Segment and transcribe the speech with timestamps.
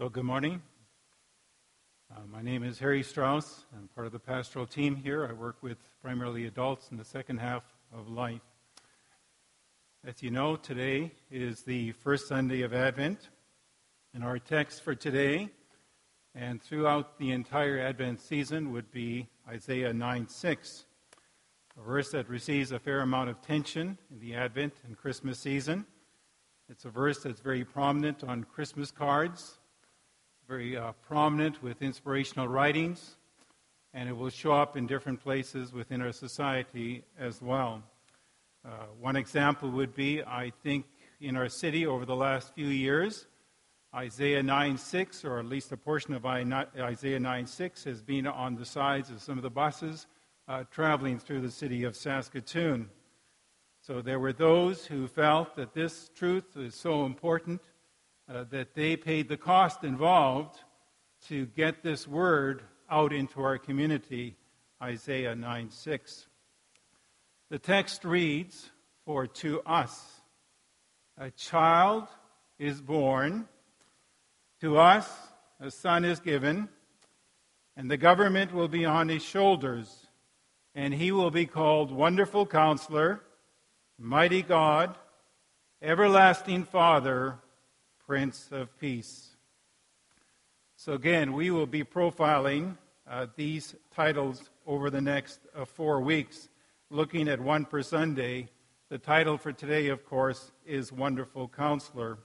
[0.00, 0.62] So, good morning.
[2.10, 3.66] Uh, my name is Harry Strauss.
[3.76, 5.26] I'm part of the pastoral team here.
[5.28, 8.40] I work with primarily adults in the second half of life.
[10.02, 13.28] As you know, today is the first Sunday of Advent,
[14.14, 15.50] and our text for today
[16.34, 20.84] and throughout the entire Advent season would be Isaiah 9 6,
[21.78, 25.84] a verse that receives a fair amount of tension in the Advent and Christmas season.
[26.70, 29.58] It's a verse that's very prominent on Christmas cards
[30.50, 33.14] very uh, prominent with inspirational writings,
[33.94, 37.80] and it will show up in different places within our society as well.
[38.64, 40.86] Uh, one example would be, I think,
[41.20, 43.28] in our city over the last few years,
[43.94, 49.08] Isaiah 9:6, or at least a portion of Isaiah 9:6, has been on the sides
[49.08, 50.08] of some of the buses
[50.48, 52.90] uh, traveling through the city of Saskatoon.
[53.82, 57.60] So there were those who felt that this truth is so important
[58.32, 60.60] uh, that they paid the cost involved
[61.26, 64.36] to get this word out into our community,
[64.80, 66.26] Isaiah 9 6.
[67.50, 68.70] The text reads,
[69.04, 70.20] For to us
[71.18, 72.06] a child
[72.58, 73.48] is born,
[74.60, 75.10] to us
[75.58, 76.68] a son is given,
[77.76, 80.06] and the government will be on his shoulders,
[80.74, 83.22] and he will be called Wonderful Counselor,
[83.98, 84.96] Mighty God,
[85.82, 87.38] Everlasting Father,
[88.10, 89.36] Prince of Peace.
[90.74, 92.76] So, again, we will be profiling
[93.08, 96.48] uh, these titles over the next uh, four weeks,
[96.90, 98.48] looking at one per Sunday.
[98.88, 102.18] The title for today, of course, is Wonderful Counselor.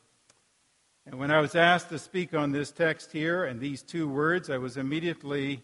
[1.05, 4.49] And when I was asked to speak on this text here and these two words,
[4.49, 5.61] I was immediately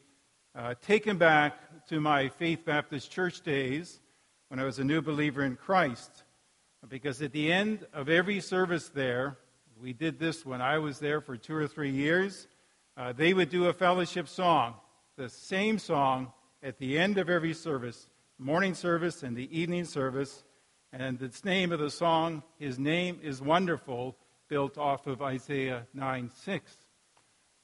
[0.54, 4.02] uh, taken back to my Faith Baptist Church days
[4.50, 6.26] when I was a new believer in Christ.
[6.88, 9.40] Because at the end of every service there,
[9.82, 12.48] we did this when I was there for two or three years.
[12.96, 14.76] Uh, they would do a fellowship song,
[15.18, 18.08] the same song at the end of every service,
[18.38, 20.44] morning service and the evening service.
[20.94, 24.16] And the name of the song, His Name is Wonderful,
[24.50, 26.78] built off of Isaiah 9 6.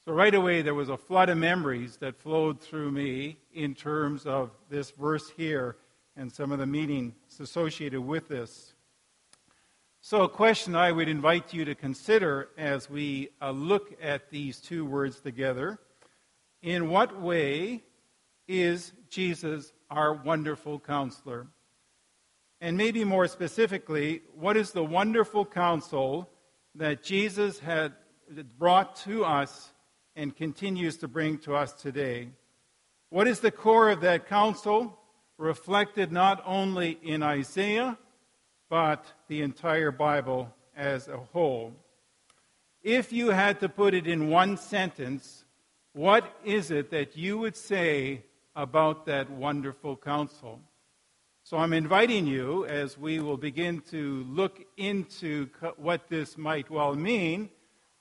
[0.04, 4.26] So right away, there was a flood of memories that flowed through me in terms
[4.26, 5.76] of this verse here
[6.16, 8.72] and some of the meanings associated with this.
[10.10, 14.58] So, a question I would invite you to consider as we uh, look at these
[14.58, 15.80] two words together
[16.62, 17.84] in what way
[18.46, 21.48] is Jesus our wonderful counselor?
[22.62, 26.30] And maybe more specifically, what is the wonderful counsel
[26.74, 27.92] that Jesus had
[28.58, 29.74] brought to us
[30.16, 32.30] and continues to bring to us today?
[33.10, 34.98] What is the core of that counsel
[35.36, 37.98] reflected not only in Isaiah?
[38.68, 41.74] But the entire Bible as a whole.
[42.82, 45.44] If you had to put it in one sentence,
[45.92, 48.24] what is it that you would say
[48.54, 50.60] about that wonderful counsel?
[51.42, 56.94] So I'm inviting you, as we will begin to look into what this might well
[56.94, 57.48] mean,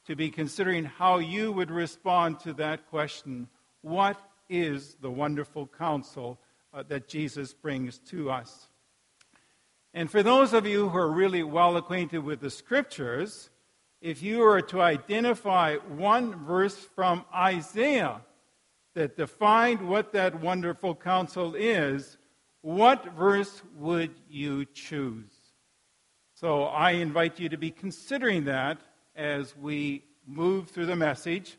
[0.06, 3.48] to be considering how you would respond to that question
[3.82, 6.40] What is the wonderful counsel
[6.74, 8.68] uh, that Jesus brings to us?
[9.98, 13.50] And for those of you who are really well acquainted with the scriptures,
[14.00, 18.22] if you were to identify one verse from Isaiah
[18.94, 22.20] that defined what that wonderful counsel is,
[22.62, 25.34] what verse would you choose?
[26.36, 28.78] So I invite you to be considering that
[29.16, 31.58] as we move through the message.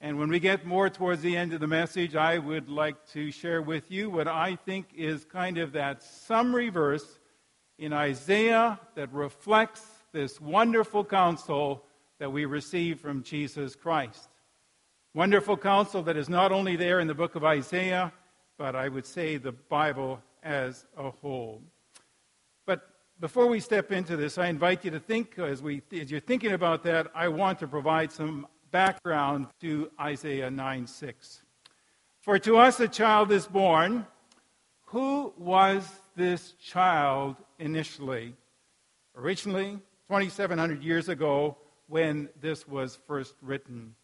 [0.00, 3.30] And when we get more towards the end of the message, I would like to
[3.30, 7.20] share with you what I think is kind of that summary verse
[7.78, 9.82] in Isaiah that reflects
[10.12, 11.84] this wonderful counsel
[12.18, 14.28] that we receive from Jesus Christ.
[15.14, 18.12] Wonderful counsel that is not only there in the book of Isaiah,
[18.58, 21.62] but I would say the Bible as a whole.
[22.64, 22.88] But
[23.20, 26.52] before we step into this, I invite you to think, as, we, as you're thinking
[26.52, 31.42] about that, I want to provide some background to Isaiah 9 6.
[32.20, 34.06] For to us a child is born.
[34.86, 38.34] Who was this child initially.
[39.14, 39.78] Originally,
[40.08, 41.56] 2,700 years ago,
[41.88, 43.94] when this was first written.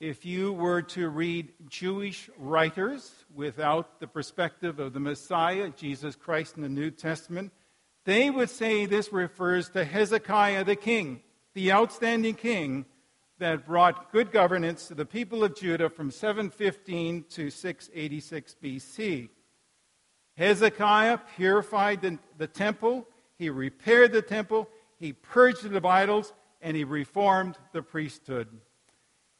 [0.00, 6.56] If you were to read Jewish writers without the perspective of the Messiah, Jesus Christ
[6.56, 7.52] in the New Testament,
[8.04, 11.22] they would say this refers to Hezekiah the king,
[11.54, 12.84] the outstanding king
[13.38, 19.28] that brought good governance to the people of Judah from 715 to 686 BC.
[20.36, 23.06] Hezekiah purified the, the temple,
[23.38, 24.68] he repaired the temple,
[24.98, 28.48] he purged the idols, and he reformed the priesthood.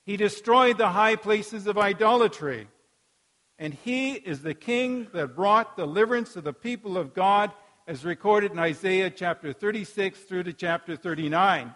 [0.05, 2.69] He destroyed the high places of idolatry.
[3.59, 7.53] And he is the king that brought deliverance to the people of God,
[7.87, 11.75] as recorded in Isaiah chapter 36 through to chapter 39.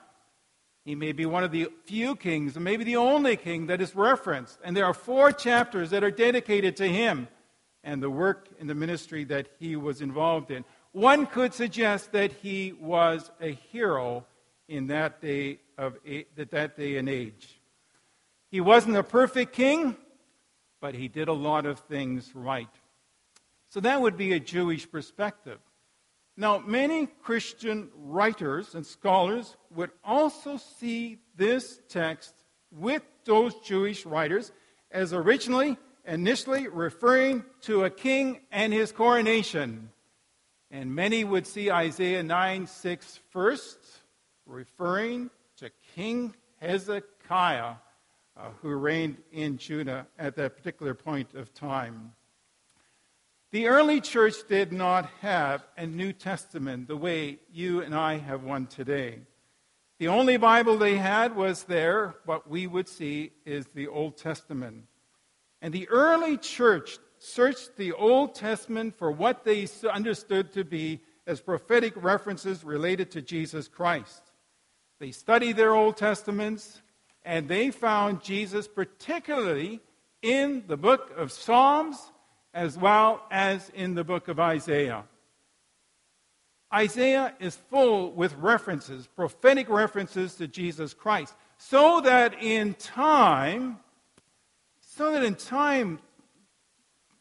[0.84, 4.58] He may be one of the few kings, maybe the only king that is referenced.
[4.64, 7.28] And there are four chapters that are dedicated to him
[7.86, 10.64] and the work and the ministry that he was involved in.
[10.90, 14.26] One could suggest that he was a hero
[14.68, 15.96] in that day of
[16.36, 17.60] that day and age.
[18.50, 19.96] He wasn't a perfect king,
[20.80, 22.68] but he did a lot of things right.
[23.68, 25.58] So that would be a Jewish perspective.
[26.36, 32.34] Now, many Christian writers and scholars would also see this text
[32.70, 34.50] with those Jewish writers
[34.90, 39.90] as originally, initially referring to a king and his coronation.
[40.70, 43.78] And many would see Isaiah 9 6 first,
[44.46, 47.74] referring to King Hezekiah,
[48.36, 52.12] uh, who reigned in Judah at that particular point of time.
[53.52, 58.42] The early church did not have a New Testament the way you and I have
[58.42, 59.20] one today.
[59.98, 64.84] The only Bible they had was there, what we would see is the Old Testament.
[65.62, 71.40] And the early church searched the Old Testament for what they understood to be as
[71.40, 74.22] prophetic references related to Jesus Christ.
[75.00, 76.80] They studied their Old Testaments,
[77.24, 79.80] and they found Jesus particularly
[80.22, 82.12] in the book of Psalms
[82.54, 85.04] as well as in the book of Isaiah.
[86.72, 93.78] Isaiah is full with references, prophetic references to Jesus Christ, so that in time,
[94.96, 95.98] so that in time,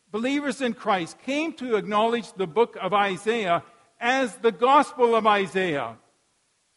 [0.10, 3.64] believers in Christ came to acknowledge the book of Isaiah
[4.00, 5.98] as the gospel of Isaiah.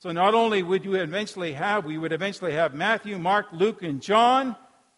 [0.00, 4.02] So not only would you eventually have, we would eventually have Matthew, Mark, Luke, and
[4.02, 4.56] John,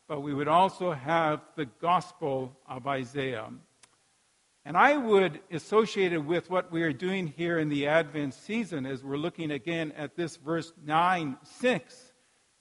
[0.09, 3.49] but we would also have the Gospel of Isaiah.
[4.65, 8.87] And I would associate it with what we are doing here in the Advent season
[8.87, 12.10] as we're looking again at this verse 9 6.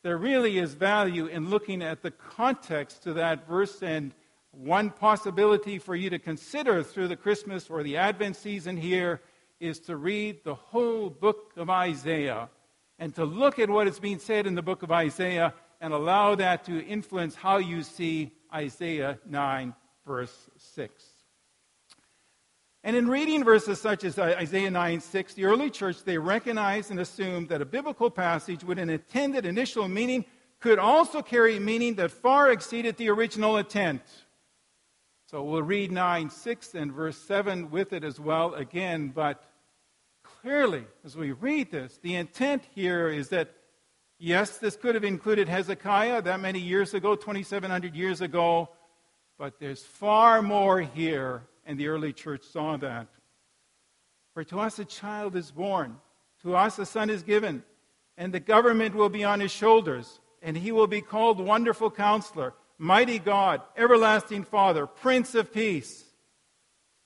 [0.02, 4.14] There really is value in looking at the context to that verse, and
[4.52, 9.20] one possibility for you to consider through the Christmas or the Advent season here
[9.60, 12.50] is to read the whole book of Isaiah
[12.98, 16.34] and to look at what is being said in the book of Isaiah and allow
[16.36, 19.76] that to influence how you see Isaiah 9,
[20.06, 21.09] verse 6.
[22.84, 26.92] And in reading verses such as uh, Isaiah 9, 6, the early church, they recognized
[26.92, 30.26] and assumed that a biblical passage with an intended initial meaning
[30.60, 34.02] could also carry meaning that far exceeded the original intent.
[35.28, 39.44] So we'll read 9, 6 and verse 7 with it as well again, but
[40.24, 43.54] clearly, as we read this, the intent here is that
[44.22, 48.68] Yes, this could have included Hezekiah that many years ago, 2,700 years ago,
[49.38, 53.08] but there's far more here, and the early church saw that.
[54.34, 55.98] For to us a child is born,
[56.42, 57.64] to us a son is given,
[58.18, 62.56] and the government will be on his shoulders, and he will be called Wonderful Counselor,
[62.80, 66.06] Mighty God, Everlasting Father, Prince of Peace.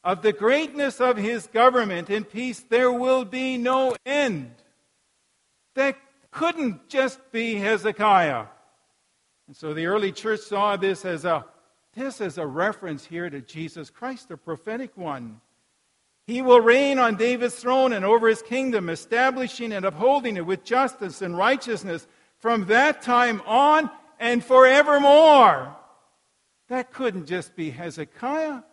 [0.01, 4.53] Of the greatness of his government and peace there will be no end.
[5.75, 5.97] That
[6.31, 8.45] couldn't just be Hezekiah.
[9.47, 11.45] And so the early church saw this as a
[11.95, 15.41] this is a reference here to Jesus Christ, the prophetic one.
[16.25, 20.63] He will reign on David's throne and over his kingdom, establishing and upholding it with
[20.63, 22.07] justice and righteousness
[22.39, 25.75] from that time on and forevermore.
[26.69, 28.63] That couldn't just be Hezekiah.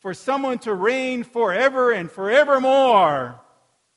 [0.00, 3.40] For someone to reign forever and forevermore.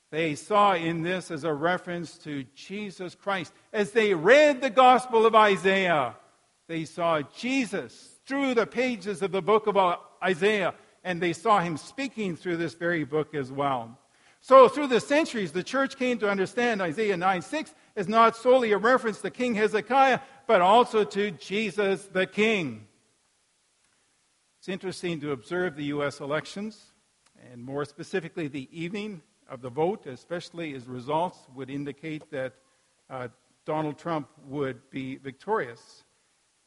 [0.09, 3.53] They saw in this as a reference to Jesus Christ.
[3.71, 6.15] As they read the Gospel of Isaiah,
[6.67, 9.77] they saw Jesus through the pages of the book of
[10.23, 10.73] Isaiah,
[11.03, 13.99] and they saw him speaking through this very book as well.
[14.39, 18.71] So, through the centuries, the church came to understand Isaiah 9 6 as not solely
[18.71, 22.87] a reference to King Hezekiah, but also to Jesus the King.
[24.59, 26.21] It's interesting to observe the U.S.
[26.21, 26.93] elections,
[27.51, 32.53] and more specifically, the evening of the vote, especially as results would indicate that
[33.09, 33.27] uh,
[33.65, 36.05] Donald Trump would be victorious.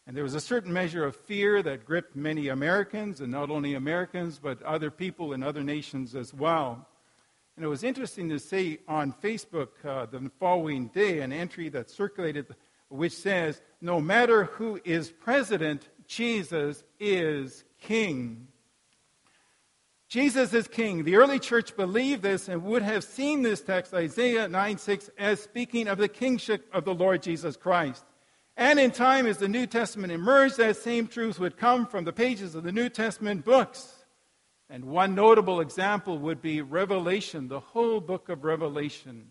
[0.07, 3.75] And there was a certain measure of fear that gripped many Americans, and not only
[3.75, 6.87] Americans, but other people in other nations as well.
[7.57, 11.91] And it was interesting to see on Facebook uh, the following day an entry that
[11.91, 12.47] circulated
[12.89, 18.49] which says, No matter who is president, Jesus is king.
[20.09, 21.03] Jesus is king.
[21.03, 25.41] The early church believed this and would have seen this text, Isaiah 9 6, as
[25.41, 28.05] speaking of the kingship of the Lord Jesus Christ.
[28.57, 32.13] And in time, as the New Testament emerged, that same truth would come from the
[32.13, 34.05] pages of the New Testament books.
[34.71, 39.29] And one notable example would be Revelation, the whole book of Revelation.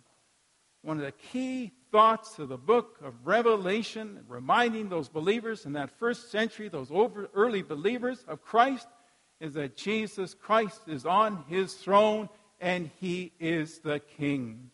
[0.82, 5.98] One of the key thoughts of the book of Revelation, reminding those believers in that
[5.98, 6.92] first century, those
[7.34, 8.88] early believers of Christ,
[9.39, 12.27] is that Jesus Christ is on his throne
[12.60, 14.70] and he is the king.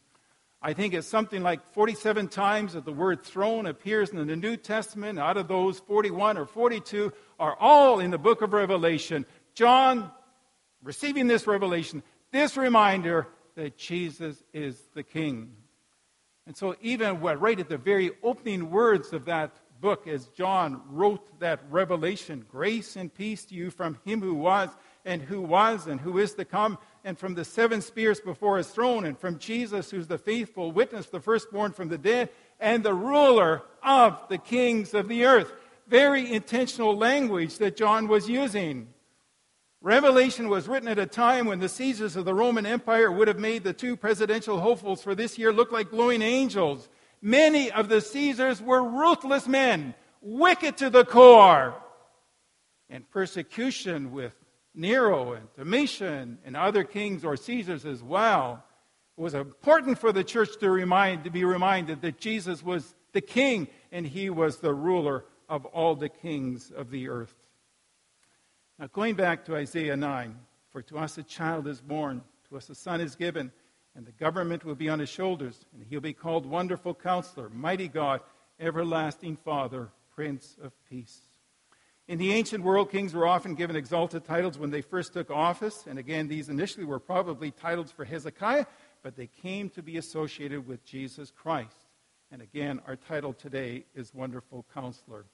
[0.61, 4.57] I think it's something like 47 times that the word throne appears in the New
[4.57, 5.17] Testament.
[5.17, 9.25] Out of those, 41 or 42 are all in the book of Revelation.
[9.53, 10.11] John,
[10.83, 15.53] receiving this revelation, this reminder that Jesus is the King.
[16.45, 21.39] And so, even right at the very opening words of that book, as John wrote
[21.39, 24.69] that revelation, grace and peace to you from him who was,
[25.05, 28.68] and who was, and who is to come, and from the seven spears before his
[28.68, 32.29] throne, and from Jesus, who's the faithful witness, the firstborn from the dead,
[32.60, 35.51] and the ruler of the kings of the earth.
[35.88, 38.89] Very intentional language that John was using.
[39.82, 43.39] Revelation was written at a time when the Caesars of the Roman Empire would have
[43.39, 46.89] made the two presidential hopefuls for this year look like glowing angels.
[47.22, 51.75] Many of the Caesars were ruthless men, wicked to the core.
[52.89, 54.36] And persecution with
[54.75, 58.63] Nero and Domitian and other kings or Caesars as well,
[59.17, 63.21] it was important for the church to, remind, to be reminded that Jesus was the
[63.21, 67.33] king and he was the ruler of all the kings of the earth.
[68.77, 70.35] Now, going back to Isaiah 9,
[70.69, 73.51] for to us a child is born, to us a son is given,
[73.95, 77.88] and the government will be on his shoulders, and he'll be called Wonderful Counselor, Mighty
[77.88, 78.21] God,
[78.59, 81.28] Everlasting Father, Prince of Peace.
[82.09, 85.85] In the ancient world, kings were often given exalted titles when they first took office.
[85.87, 88.65] And again, these initially were probably titles for Hezekiah,
[89.03, 91.85] but they came to be associated with Jesus Christ.
[92.31, 95.25] And again, our title today is Wonderful Counselor.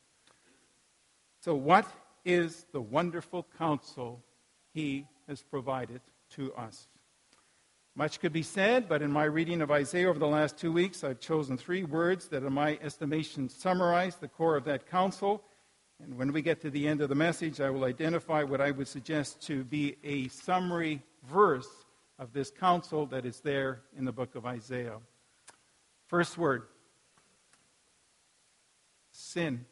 [1.39, 1.89] So, what
[2.25, 4.21] is the wonderful counsel
[4.73, 6.01] he has provided
[6.31, 6.89] to us?
[7.95, 11.05] Much could be said, but in my reading of Isaiah over the last two weeks,
[11.05, 15.41] I've chosen three words that, in my estimation, summarize the core of that counsel
[16.03, 18.71] and when we get to the end of the message, I will identify what I
[18.71, 21.69] would suggest to be a summary verse
[22.19, 24.97] of this counsel that is there in the book of Isaiah.
[26.07, 26.63] First word
[29.11, 29.65] sin.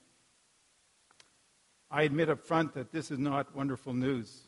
[1.91, 4.47] I admit up front that this is not wonderful news.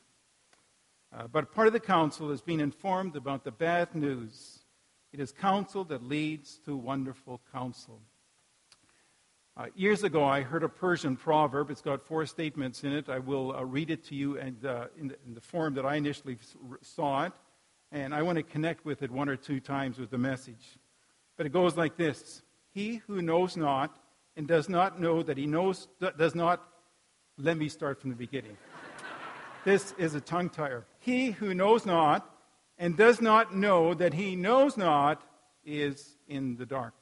[1.15, 4.59] Uh, but part of the counsel is being informed about the bad news.
[5.13, 8.01] It is counsel that leads to wonderful counsel.
[9.57, 11.71] Uh, years ago, I heard a Persian proverb.
[11.71, 13.07] It's got four statements in it.
[13.07, 15.85] I will uh, read it to you and, uh, in, the, in, the, form that
[15.85, 16.37] I initially
[16.81, 17.31] saw it.
[17.89, 20.77] And I want to connect with it one or two times with the message.
[21.37, 22.41] But it goes like this
[22.73, 23.97] He who knows not
[24.35, 26.61] and does not know that he knows, does not.
[27.37, 28.57] Let me start from the beginning.
[29.63, 30.85] this is a tongue tire.
[30.99, 32.29] He who knows not
[32.77, 35.21] and does not know that he knows not
[35.63, 36.93] is in the dark.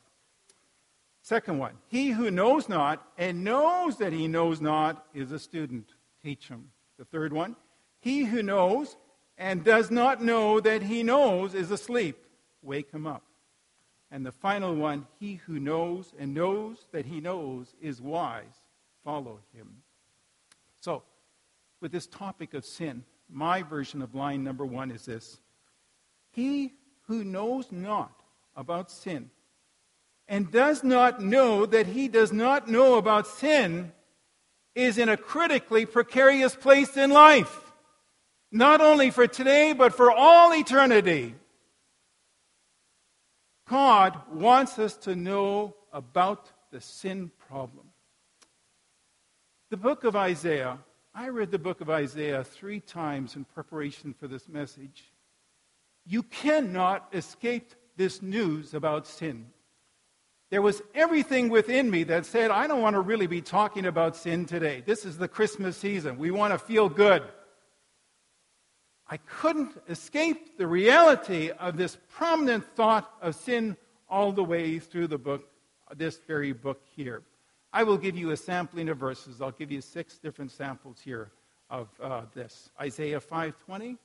[1.24, 5.94] Second one, he who knows not and knows that he knows not is a student.
[6.22, 6.70] Teach him.
[7.00, 7.56] The third one,
[8.02, 8.98] he who knows
[9.38, 12.18] and does not know that he knows is asleep.
[12.62, 13.24] Wake him up.
[14.12, 18.62] And the final one, he who knows and knows that he knows is wise.
[19.06, 19.78] Follow him.
[20.82, 21.04] So,
[21.80, 25.40] with this topic of sin, my version of line number one is this
[26.32, 26.74] He
[27.08, 28.14] who knows not
[28.58, 29.32] about sin
[30.28, 33.92] and does not know that he does not know about sin
[34.76, 37.72] is in a critically precarious place in life.
[38.52, 41.36] Not only for today, but for all eternity.
[43.68, 47.88] God wants us to know about the sin problem.
[49.70, 50.78] The book of Isaiah,
[51.16, 55.12] I read the book of Isaiah three times in preparation for this message.
[56.06, 59.48] You cannot escape this news about sin
[60.54, 64.16] there was everything within me that said, I don't want to really be talking about
[64.16, 64.84] sin today.
[64.86, 66.20] This is the Christmas season.
[66.20, 67.24] We want to feel good.
[69.08, 73.76] I couldn't escape the reality of this prominent thought of sin
[74.08, 75.50] all the way through the book,
[75.96, 77.24] this very book here.
[77.74, 79.42] I will give you a sampling of verses.
[79.42, 81.32] I'll give you six different samples here
[81.72, 82.70] of uh, this.
[82.80, 83.98] Isaiah 5:20.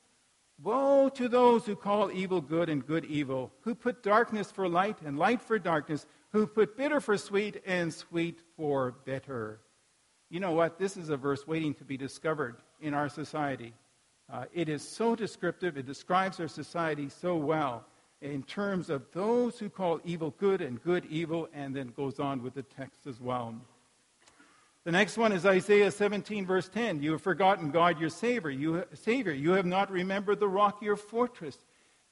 [0.61, 4.97] Woe to those who call evil good and good evil, who put darkness for light
[5.05, 9.61] and light for darkness, who put bitter for sweet and sweet for bitter.
[10.29, 10.77] You know what?
[10.77, 13.73] This is a verse waiting to be discovered in our society.
[14.31, 17.85] Uh, it is so descriptive, it describes our society so well
[18.21, 22.43] in terms of those who call evil good and good evil, and then goes on
[22.43, 23.55] with the text as well.
[24.85, 27.03] The next one is Isaiah 17, verse 10.
[27.03, 28.49] You have forgotten God your Savior.
[28.49, 29.33] You, Savior.
[29.33, 31.57] you have not remembered the rock your fortress.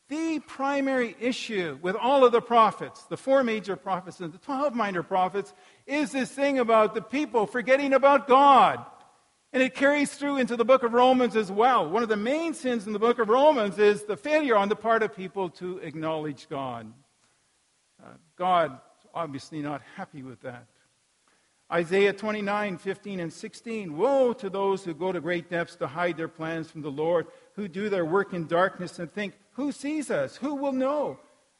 [0.10, 4.74] The primary issue with all of the prophets, the four major prophets and the 12
[4.74, 5.54] minor prophets,
[5.86, 8.86] is this thing about the people forgetting about God.
[9.54, 11.90] And it carries through into the book of Romans as well.
[11.90, 14.76] One of the main sins in the book of Romans is the failure on the
[14.76, 16.92] part of people to acknowledge God.
[18.02, 18.80] Uh, God
[19.14, 20.68] obviously not happy with that.
[21.72, 23.98] Isaiah 29, 15, and 16.
[23.98, 27.28] Woe to those who go to great depths to hide their plans from the Lord,
[27.56, 30.38] who do their work in darkness and think, Who sees us?
[30.38, 31.20] Who will know?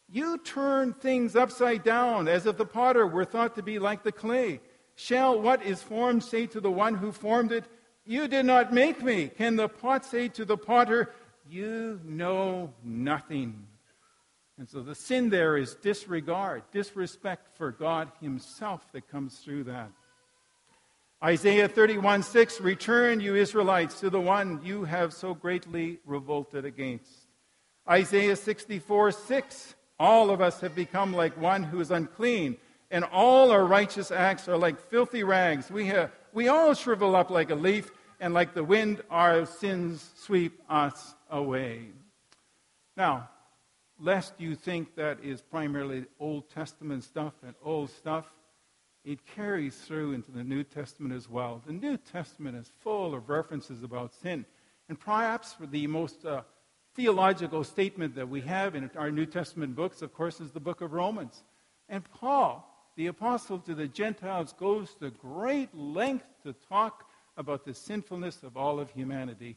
[0.10, 4.12] You turn things upside down, as if the potter were thought to be like the
[4.12, 4.62] clay.
[4.96, 7.66] Shall what is formed say to the one who formed it,
[8.06, 9.28] You did not make me?
[9.28, 11.14] Can the pot say to the potter,
[11.50, 13.68] You know nothing?
[14.58, 19.92] And so the sin there is disregard, disrespect for God Himself that comes through that.
[21.24, 27.12] Isaiah 31 6 Return, you Israelites, to the one you have so greatly revolted against.
[27.90, 32.58] Isaiah 64 6 All of us have become like one who is unclean,
[32.92, 35.72] and all our righteous acts are like filthy rags.
[35.72, 40.12] We, have, we all shrivel up like a leaf, and like the wind, our sins
[40.16, 41.88] sweep us away.
[42.96, 43.30] Now,
[44.00, 48.26] lest you think that is primarily Old Testament stuff and old stuff,
[49.08, 51.62] it carries through into the New Testament as well.
[51.66, 54.46] The New Testament is full of references about sin.
[54.90, 56.42] And perhaps the most uh,
[56.94, 60.82] theological statement that we have in our New Testament books, of course, is the book
[60.82, 61.46] of Romans.
[61.88, 67.74] And Paul, the apostle to the Gentiles, goes to great length to talk about the
[67.74, 69.56] sinfulness of all of humanity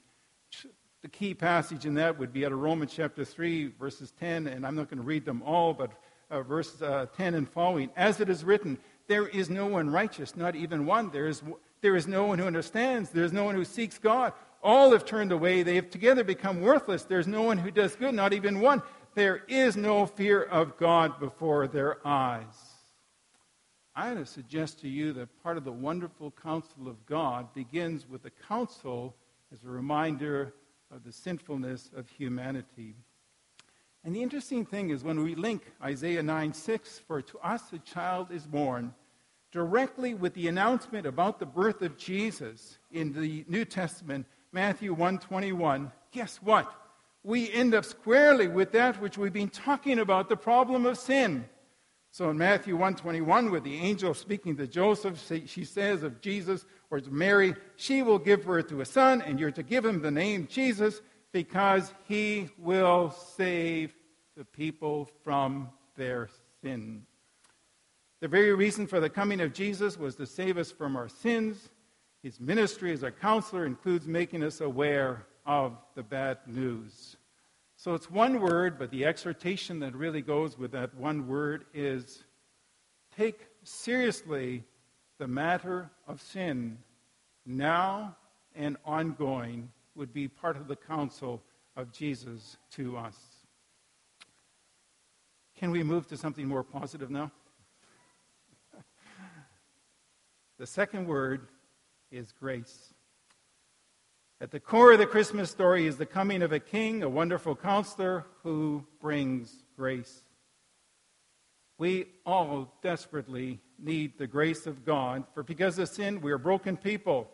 [1.02, 4.66] the key passage in that would be out of Romans chapter 3, verses 10, and
[4.66, 5.92] I'm not going to read them all, but
[6.30, 7.88] uh, verse uh, 10 and following.
[7.96, 8.76] As it is written,
[9.10, 11.10] there is no one righteous, not even one.
[11.10, 11.42] There is,
[11.80, 13.10] there is no one who understands.
[13.10, 14.32] There is no one who seeks God.
[14.62, 15.64] All have turned away.
[15.64, 17.02] They have together become worthless.
[17.02, 18.84] There's no one who does good, not even one.
[19.16, 22.44] There is no fear of God before their eyes.
[23.96, 28.08] I want to suggest to you that part of the wonderful counsel of God begins
[28.08, 29.16] with the counsel
[29.52, 30.54] as a reminder
[30.94, 32.94] of the sinfulness of humanity.
[34.04, 37.78] And the interesting thing is when we link Isaiah 9 6, for to us a
[37.78, 38.94] child is born,
[39.52, 45.92] directly with the announcement about the birth of Jesus in the New Testament, Matthew 121,
[46.12, 46.72] guess what?
[47.22, 51.44] We end up squarely with that which we've been talking about, the problem of sin.
[52.10, 57.00] So in Matthew 121, with the angel speaking to Joseph, she says of Jesus, or
[57.00, 60.10] to Mary, she will give birth to a son, and you're to give him the
[60.10, 61.02] name Jesus
[61.32, 63.94] because he will save
[64.36, 66.28] the people from their
[66.62, 67.06] sin.
[68.20, 71.70] The very reason for the coming of Jesus was to save us from our sins.
[72.22, 77.16] His ministry as a counselor includes making us aware of the bad news.
[77.76, 82.24] So it's one word, but the exhortation that really goes with that one word is
[83.16, 84.64] take seriously
[85.18, 86.78] the matter of sin
[87.46, 88.16] now
[88.54, 91.42] and ongoing would be part of the counsel
[91.76, 93.16] of Jesus to us.
[95.56, 97.30] Can we move to something more positive now?
[100.58, 101.48] the second word
[102.10, 102.94] is grace.
[104.40, 107.54] At the core of the Christmas story is the coming of a king, a wonderful
[107.54, 110.22] counselor who brings grace.
[111.76, 116.76] We all desperately need the grace of God, for because of sin, we are broken
[116.76, 117.28] people.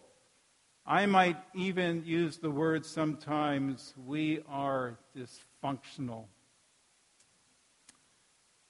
[0.88, 6.26] I might even use the word sometimes, we are dysfunctional.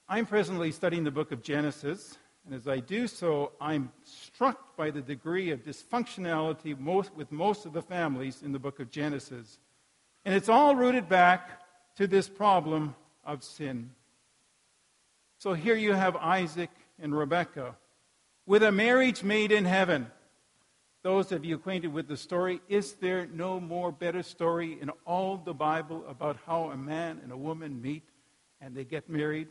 [0.08, 4.90] I'm presently studying the book of Genesis, and as I do so, I'm struck by
[4.90, 9.58] the degree of dysfunctionality most, with most of the families in the book of Genesis.
[10.24, 11.60] And it's all rooted back
[11.96, 12.94] to this problem
[13.26, 13.90] of sin.
[15.38, 17.76] So here you have Isaac and Rebekah
[18.46, 20.10] with a marriage made in heaven.
[21.06, 25.36] Those of you acquainted with the story, is there no more better story in all
[25.36, 28.02] the Bible about how a man and a woman meet
[28.60, 29.46] and they get married?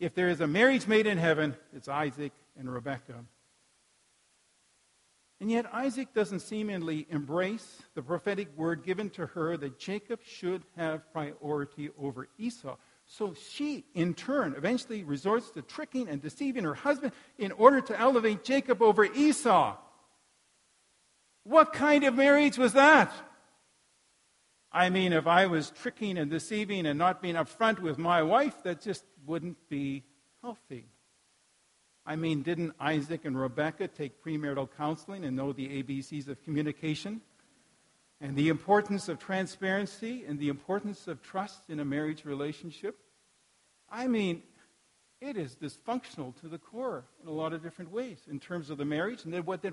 [0.00, 3.24] If there is a marriage made in heaven, it's Isaac and Rebekah.
[5.40, 10.64] And yet, Isaac doesn't seemingly embrace the prophetic word given to her that Jacob should
[10.76, 12.74] have priority over Esau.
[13.04, 17.96] So she, in turn, eventually resorts to tricking and deceiving her husband in order to
[17.96, 19.76] elevate Jacob over Esau.
[21.46, 23.12] What kind of marriage was that?
[24.72, 28.64] I mean, if I was tricking and deceiving and not being upfront with my wife,
[28.64, 30.02] that just wouldn't be
[30.42, 30.86] healthy.
[32.04, 37.20] I mean, didn't Isaac and Rebecca take premarital counseling and know the ABCs of communication?
[38.20, 42.98] And the importance of transparency and the importance of trust in a marriage relationship?
[43.88, 44.42] I mean,
[45.20, 48.78] it is dysfunctional to the core in a lot of different ways in terms of
[48.78, 49.24] the marriage.
[49.24, 49.64] And then what,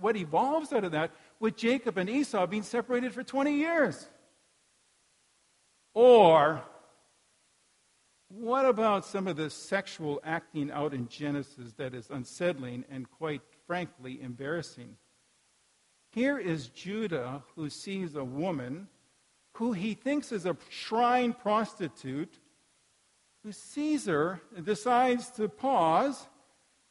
[0.00, 1.10] what evolves out of that
[1.40, 4.08] with Jacob and Esau being separated for 20 years.
[5.94, 6.62] Or
[8.28, 13.42] what about some of the sexual acting out in Genesis that is unsettling and quite
[13.66, 14.96] frankly embarrassing?
[16.12, 18.88] Here is Judah who sees a woman
[19.54, 22.38] who he thinks is a shrine prostitute,
[23.44, 26.26] and decides to pause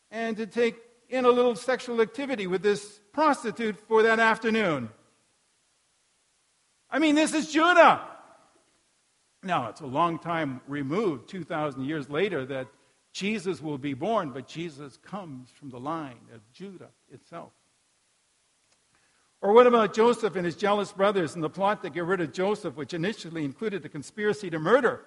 [0.10, 0.76] and to take
[1.10, 4.90] in a little sexual activity with this prostitute for that afternoon.
[6.90, 8.02] I mean, this is Judah.
[9.44, 12.68] Now, it's a long time removed, 2,000 years later, that
[13.14, 17.52] Jesus will be born, but Jesus comes from the line of Judah itself.
[19.42, 22.32] Or what about Joseph and his jealous brothers and the plot to get rid of
[22.32, 25.02] Joseph, which initially included a conspiracy to murder?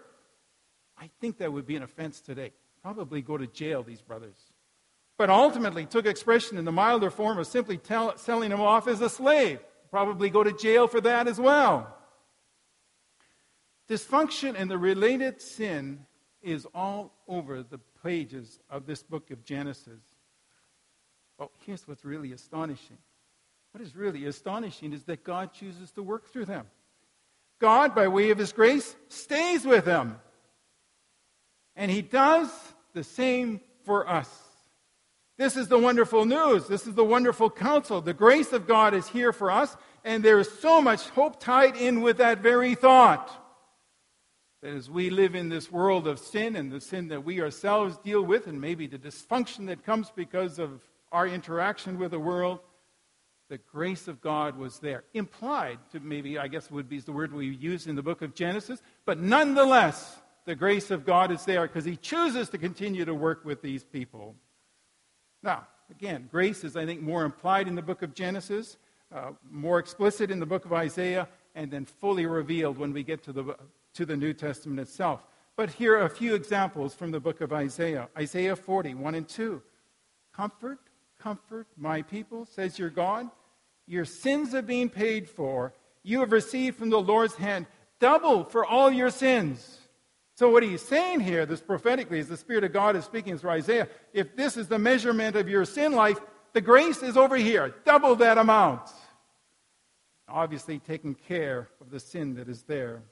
[1.05, 2.53] I think that would be an offense today.
[2.81, 4.37] Probably go to jail, these brothers.
[5.19, 9.03] But ultimately took expression in the milder form of simply tell, selling him off as
[9.03, 9.61] a slave.
[9.91, 11.95] Probably go to jail for that as well.
[13.87, 16.07] Dysfunction and the related sin
[16.41, 20.01] is all over the pages of this book of Genesis.
[21.39, 22.97] But here's what's really astonishing.
[23.73, 26.65] What is really astonishing is that God chooses to work through them.
[27.61, 30.19] God, by way of His grace, stays with them.
[31.77, 32.51] And He does
[32.93, 34.29] the same for us.
[35.37, 36.69] This is the wonderful news.
[36.69, 38.01] This is the wonderful counsel.
[38.01, 41.77] The grace of God is here for us, and there is so much hope tied
[41.77, 43.41] in with that very thought
[44.63, 47.99] that as we live in this world of sin and the sin that we ourselves
[47.99, 50.81] deal with, and maybe the dysfunction that comes because of
[51.13, 52.61] our interaction with the world,
[53.51, 55.05] the grace of God was there.
[55.13, 58.35] Implied, to maybe, I guess would be the word we use in the book of
[58.35, 63.15] Genesis, but nonetheless, the grace of God is there because He chooses to continue to
[63.15, 64.35] work with these people.
[65.43, 68.77] Now, again, grace is, I think, more implied in the book of Genesis,
[69.15, 73.23] uh, more explicit in the book of Isaiah, and then fully revealed when we get
[73.25, 73.57] to the
[73.95, 75.25] to the New Testament itself.
[75.57, 79.29] But here are a few examples from the book of Isaiah Isaiah 40, 1 and
[79.29, 79.63] 2.
[80.35, 80.81] Comfort,
[81.19, 83.31] comfort my people, says your God.
[83.87, 85.73] Your sins have been paid for.
[86.03, 87.67] You have received from the Lord's hand
[88.01, 89.79] double for all your sins.
[90.37, 93.51] So, what he's saying here, this prophetically, is the Spirit of God is speaking through
[93.51, 93.89] Isaiah.
[94.13, 96.19] If this is the measurement of your sin life,
[96.53, 98.91] the grace is over here, double that amount.
[100.29, 103.03] Obviously, taking care of the sin that is there.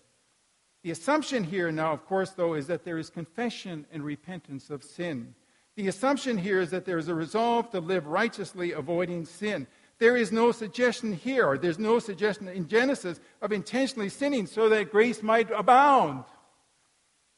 [0.83, 4.83] The assumption here now, of course, though, is that there is confession and repentance of
[4.83, 5.35] sin.
[5.77, 9.69] The assumption here is that there is a resolve to live righteously, avoiding sin.
[9.99, 14.69] There is no suggestion here, or there's no suggestion in Genesis of intentionally sinning so
[14.69, 16.25] that grace might abound.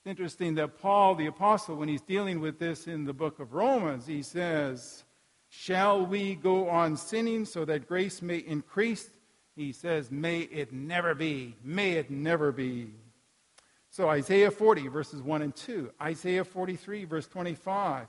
[0.05, 3.55] It's interesting that Paul, the apostle, when he's dealing with this in the book of
[3.55, 5.03] Romans, he says,
[5.49, 9.09] Shall we go on sinning so that grace may increase?
[9.57, 11.57] He says, May it never be.
[11.65, 12.91] May it never be.
[13.89, 15.91] So Isaiah 40, verses 1 and 2.
[16.03, 18.07] Isaiah 43, verse 25.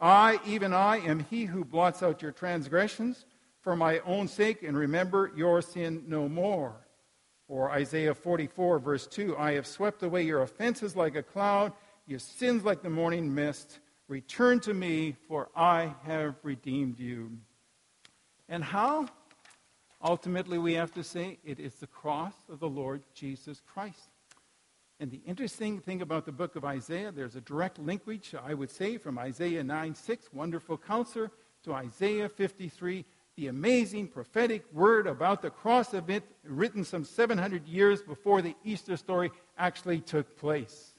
[0.00, 3.26] I, even I, am he who blots out your transgressions
[3.60, 6.87] for my own sake, and remember your sin no more.
[7.48, 9.36] Or Isaiah 44, verse 2.
[9.36, 11.72] I have swept away your offenses like a cloud,
[12.06, 13.80] your sins like the morning mist.
[14.06, 17.38] Return to me, for I have redeemed you.
[18.48, 19.08] And how?
[20.02, 24.10] Ultimately, we have to say it is the cross of the Lord Jesus Christ.
[25.00, 28.70] And the interesting thing about the book of Isaiah, there's a direct linkage, I would
[28.70, 31.30] say, from Isaiah 9 6, wonderful counselor,
[31.64, 33.04] to Isaiah 53,
[33.38, 38.96] the amazing prophetic word about the cross event written some 700 years before the Easter
[38.96, 40.94] story actually took place.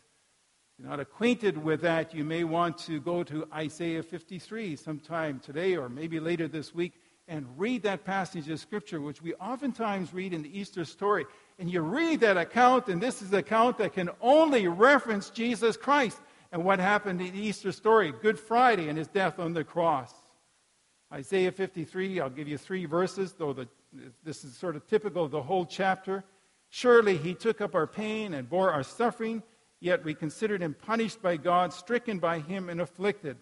[0.72, 5.42] If you're not acquainted with that, you may want to go to Isaiah 53 sometime
[5.42, 6.94] today or maybe later this week
[7.28, 11.26] and read that passage of Scripture, which we oftentimes read in the Easter story
[11.60, 15.76] and you read that account, and this is an account that can only reference Jesus
[15.76, 16.22] Christ
[16.54, 20.14] and what happened in the Easter story, Good Friday, and his death on the cross.
[21.12, 23.68] Isaiah 53, I'll give you three verses, though the,
[24.24, 26.24] this is sort of typical of the whole chapter.
[26.70, 29.42] Surely he took up our pain and bore our suffering,
[29.80, 33.38] yet we considered him punished by God, stricken by him, and afflicted.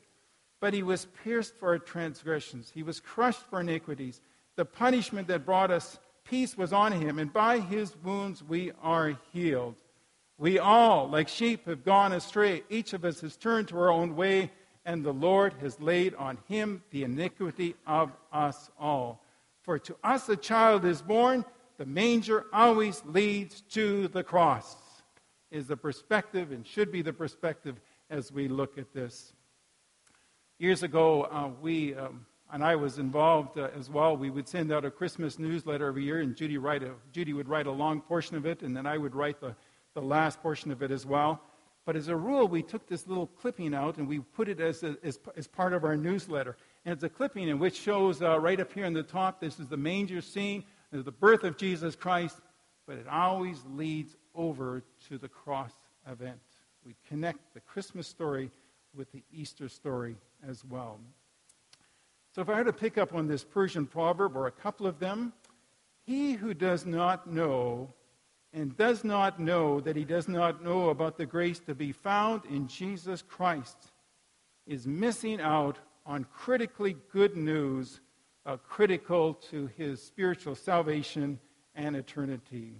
[0.62, 4.21] But he was pierced for our transgressions, he was crushed for iniquities.
[4.56, 9.17] The punishment that brought us peace was on him, and by his wounds we are
[9.34, 9.75] healed.
[10.38, 12.63] We all, like sheep, have gone astray.
[12.69, 14.51] Each of us has turned to our own way,
[14.88, 19.21] and the Lord has laid on him the iniquity of us all.
[19.62, 21.43] For to us a child is born,
[21.78, 24.78] the manger always leads to the cross,
[25.52, 29.34] is the perspective and should be the perspective as we look at this.
[30.58, 34.71] Years ago, uh, we, um, and I was involved uh, as well, we would send
[34.71, 38.00] out a Christmas newsletter every year, and Judy, write a, Judy would write a long
[38.00, 39.54] portion of it, and then I would write the,
[39.95, 41.41] the last portion of it as well.
[41.88, 44.84] But as a rule, we took this little clipping out and we put it as,
[44.84, 46.58] a, as, as, part of our newsletter.
[46.84, 49.58] And it's a clipping in which shows uh, right up here in the top this
[49.58, 52.41] is the manger scene, the birth of Jesus Christ,
[52.88, 55.71] but it always leads over to the cross
[56.12, 56.39] event.
[56.86, 58.52] We connect the Christmas story
[58.93, 61.00] with the Easter story as well.
[62.36, 65.00] So if I were to pick up on this Persian proverb or a couple of
[65.00, 65.32] them,
[66.06, 67.93] he who does not know
[68.53, 72.43] and does not know that he does not know about the grace to be found
[72.45, 73.91] in Jesus Christ
[74.65, 77.99] is missing out on critically good news
[78.45, 81.38] uh, critical to his spiritual salvation
[81.75, 82.73] and eternity.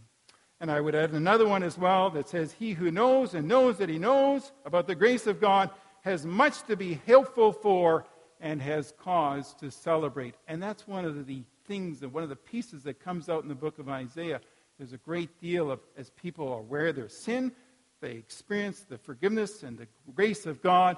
[0.60, 3.78] And I would add another one as well that says, He who knows and knows
[3.78, 5.70] that he knows about the grace of God
[6.02, 8.06] has much to be helpful for
[8.40, 10.36] and has cause to celebrate.
[10.48, 13.50] And that's one of the things, and one of the pieces that comes out in
[13.50, 14.40] the book of Isaiah
[14.78, 17.52] there's a great deal of, as people are aware of their sin,
[18.00, 20.98] they experience the forgiveness and the grace of God,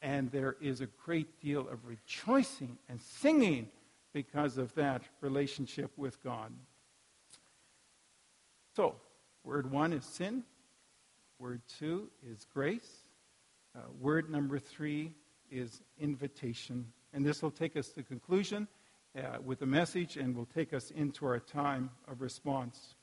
[0.00, 3.68] and there is a great deal of rejoicing and singing
[4.12, 6.50] because of that relationship with God.
[8.74, 8.96] So,
[9.44, 10.44] word one is sin.
[11.38, 13.04] Word two is grace.
[13.76, 15.12] Uh, word number three
[15.50, 16.86] is invitation.
[17.12, 18.68] And this will take us to conclusion
[19.16, 22.94] uh, with a message and will take us into our time of response.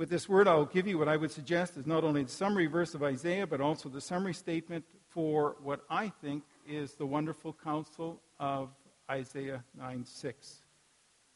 [0.00, 2.64] With this word, I'll give you what I would suggest is not only the summary
[2.64, 7.54] verse of Isaiah, but also the summary statement for what I think is the wonderful
[7.62, 8.70] counsel of
[9.10, 10.62] Isaiah 9 6.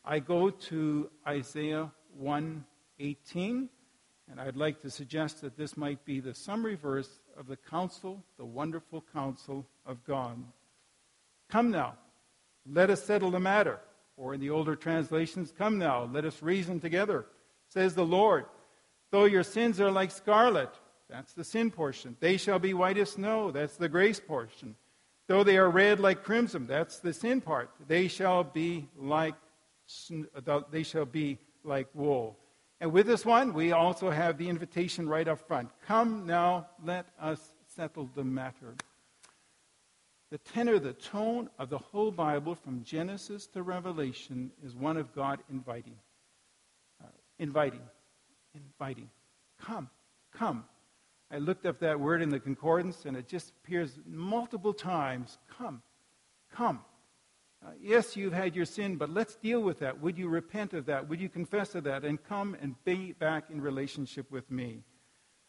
[0.02, 2.64] I go to Isaiah 1
[3.00, 3.68] 18,
[4.30, 8.24] and I'd like to suggest that this might be the summary verse of the counsel,
[8.38, 10.42] the wonderful counsel of God.
[11.50, 11.98] Come now,
[12.64, 13.78] let us settle the matter.
[14.16, 17.26] Or in the older translations, come now, let us reason together,
[17.68, 18.46] says the Lord.
[19.14, 20.70] Though your sins are like scarlet,
[21.08, 22.16] that's the sin portion.
[22.18, 24.74] They shall be white as snow, that's the grace portion.
[25.28, 27.70] Though they are red like crimson, that's the sin part.
[27.86, 29.36] They shall be like
[30.72, 32.36] they shall be like wool.
[32.80, 35.70] And with this one, we also have the invitation right up front.
[35.86, 38.74] Come now, let us settle the matter.
[40.32, 45.14] The tenor, the tone of the whole Bible from Genesis to Revelation is one of
[45.14, 45.98] God inviting.
[47.00, 47.06] Uh,
[47.38, 47.82] inviting
[48.54, 49.10] inviting.
[49.60, 49.90] Come,
[50.32, 50.64] come.
[51.30, 55.38] I looked up that word in the concordance and it just appears multiple times.
[55.58, 55.82] Come,
[56.54, 56.80] come.
[57.64, 60.00] Uh, yes, you've had your sin, but let's deal with that.
[60.00, 61.08] Would you repent of that?
[61.08, 64.82] Would you confess of that and come and be back in relationship with me?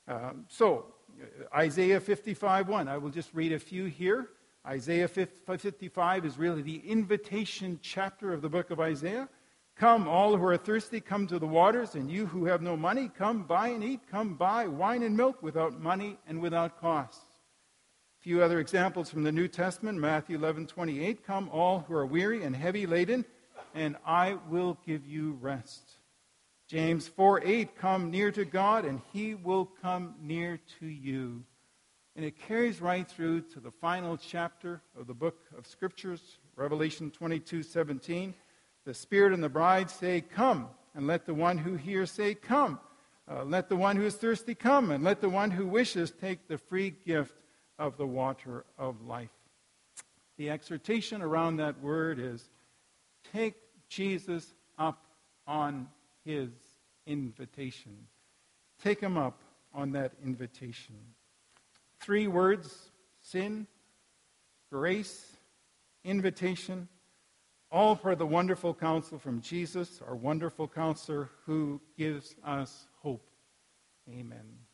[0.08, 2.88] Uh, so, uh, Isaiah 55 1.
[2.88, 4.30] I will just read a few here.
[4.66, 9.30] Isaiah 55 is really the invitation chapter of the book of Isaiah.
[9.76, 13.12] Come, all who are thirsty, come to the waters, and you who have no money,
[13.18, 14.00] come buy and eat.
[14.10, 17.20] Come buy wine and milk without money and without cost.
[18.20, 21.26] A few other examples from the New Testament, Matthew 11, 28.
[21.28, 23.26] Come, all who are weary and heavy laden,
[23.74, 25.92] and I will give you rest.
[26.70, 27.78] James 4, 8.
[27.78, 31.44] Come near to God, and he will come near to you.
[32.16, 37.12] And it carries right through to the final chapter of the book of Scriptures, Revelation
[37.12, 38.34] 22, 17.
[38.86, 40.70] The Spirit and the bride say, Come.
[40.94, 42.80] And let the one who hears say, Come.
[43.30, 44.92] Uh, let the one who is thirsty come.
[44.92, 47.34] And let the one who wishes take the free gift
[47.80, 49.32] of the water of life.
[50.38, 52.50] The exhortation around that word is
[53.34, 53.56] take
[53.90, 55.06] Jesus up
[55.48, 55.88] on
[56.24, 56.50] his
[57.08, 57.98] invitation.
[58.84, 59.42] Take him up
[59.74, 60.96] on that invitation.
[62.00, 63.66] Three words sin,
[64.72, 65.36] grace,
[66.04, 66.88] invitation
[67.76, 73.28] all for the wonderful counsel from Jesus, our wonderful counselor who gives us hope.
[74.10, 74.65] Amen.